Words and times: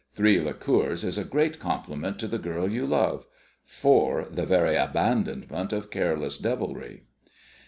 Three 0.13 0.39
liqueurs 0.41 1.03
is 1.03 1.19
a 1.19 1.23
great 1.23 1.59
compliment 1.59 2.17
to 2.17 2.27
the 2.27 2.39
girl 2.39 2.67
you 2.67 2.87
love; 2.87 3.27
four 3.63 4.25
the 4.25 4.47
very 4.47 4.75
abandonment 4.75 5.71
of 5.71 5.91
careless 5.91 6.39
devilry. 6.39 7.03